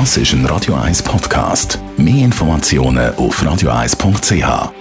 [0.00, 1.78] Das ist ein Radio 1 Podcast.
[1.96, 4.72] Mehr Informationen auf radio1.ch.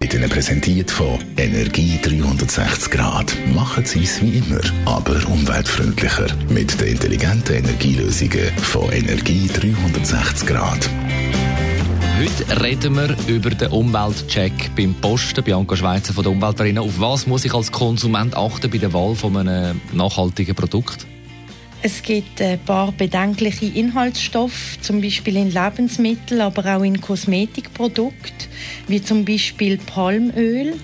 [0.00, 3.36] Wird Ihnen präsentiert von Energie 360 Grad.
[3.54, 6.26] Machen Sie es wie immer, aber umweltfreundlicher.
[6.48, 10.90] Mit den intelligenten Energielösungen von Energie 360 Grad.
[12.18, 15.44] Heute reden wir über den Umweltcheck beim Posten.
[15.44, 16.80] Bianca Schweizer von der Umweltarena.
[16.80, 21.06] Auf was muss ich als Konsument achten bei der Wahl von einem nachhaltigen Produkt?
[21.80, 28.48] Es gibt ein paar bedenkliche Inhaltsstoffe, zum Beispiel in Lebensmitteln, aber auch in Kosmetikprodukten,
[28.88, 30.74] wie zum Beispiel Palmöl.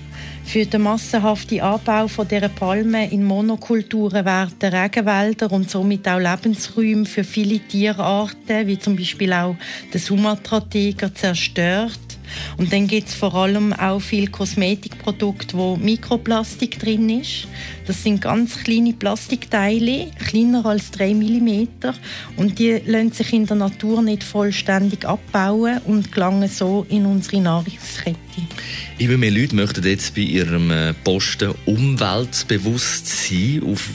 [0.45, 7.05] Für den massenhaften Anbau von dieser Palmen in Monokulturen werden Regenwälder und somit auch Lebensräume
[7.05, 9.55] für viele Tierarten, wie zum Beispiel auch
[9.91, 11.99] der Sumatra-Tiger, zerstört.
[12.57, 17.47] Und dann gibt es vor allem auch viele Kosmetikprodukte, wo Mikroplastik drin ist.
[17.87, 21.67] Das sind ganz kleine Plastikteile, kleiner als 3 mm.
[22.37, 27.41] Und die lassen sich in der Natur nicht vollständig abbauen und gelangen so in unsere
[27.41, 28.17] Nahrungskette.
[28.97, 33.61] Immer mehr Leute möchten jetzt bei ihrem äh, Posten umweltbewusst sein.
[33.65, 33.89] Auf,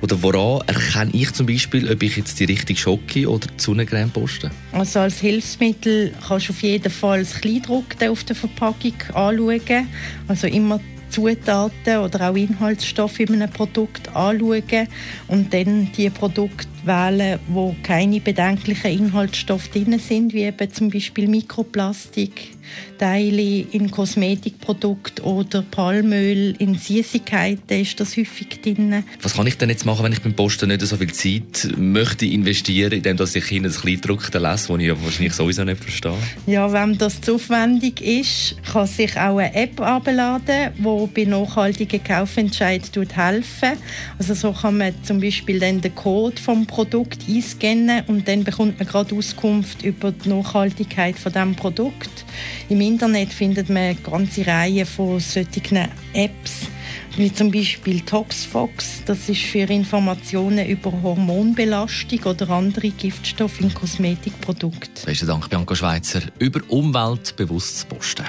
[0.00, 4.10] oder woran erkenne ich zum Beispiel, ob ich jetzt die richtige Schocke oder die Sonnencreme
[4.10, 4.50] poste?
[4.72, 9.88] Also als Hilfsmittel kannst du auf jeden Fall das Kleidruck auf der Verpackung anschauen.
[10.28, 10.80] Also immer
[11.14, 14.88] Zutaten oder auch Inhaltsstoffe in einem Produkt anschauen
[15.28, 21.28] und dann die Produkte wählen, wo keine bedenklichen Inhaltsstoffe drin sind, wie eben zum Beispiel
[21.28, 22.50] Mikroplastik,
[22.98, 29.04] Teile in Kosmetikprodukten oder Palmöl in Süßigkeiten ist das häufig drin.
[29.22, 32.26] Was kann ich denn jetzt machen, wenn ich beim Posten nicht so viel Zeit möchte
[32.26, 36.14] investieren, indem dass ich Ihnen ein Kleidruck lese, das ich ja wahrscheinlich sowieso nicht verstehe?
[36.46, 40.72] Ja, wenn das zu aufwendig ist, kann sich auch eine App abladen,
[41.06, 42.82] die bei nachhaltigen Kaufentscheid
[43.14, 43.78] helfen.
[44.18, 48.78] Also so kann man zum Beispiel dann den Code vom Produkt einscannen und dann bekommt
[48.78, 52.24] man gerade Auskunft über die Nachhaltigkeit von dem Produkt.
[52.68, 56.68] Im Internet findet man eine ganze Reihe von solchen Apps,
[57.16, 59.02] wie zum Beispiel Toxfox.
[59.06, 65.04] Das ist für Informationen über Hormonbelastung oder andere Giftstoffe in Kosmetikprodukten.
[65.04, 68.24] Besten Dank, Bianca Schweizer, über umweltbewusstes Posten.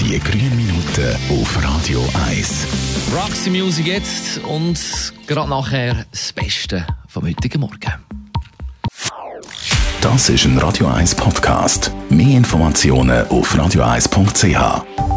[0.00, 2.66] Die grünen Minuten auf Radio 1.
[3.14, 4.78] Roxy Music jetzt und
[5.26, 7.92] gerade nachher das Beste vom heutigen Morgen.
[10.00, 11.92] Das ist ein Radio 1 Podcast.
[12.10, 15.13] Mehr Informationen auf radio1.ch.